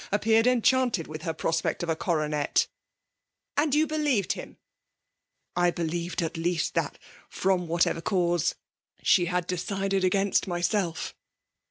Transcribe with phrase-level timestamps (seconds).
[0.11, 2.65] appeared enchanted with her prospect of a coronet."
[3.55, 3.63] F£MALK DOMINATION.
[3.63, 4.57] 1^7 '"And you believed him?
[4.89, 6.97] '*." I believed at least that«
[7.29, 8.55] from vrhatever cause,
[9.03, 11.13] she had decided against myself.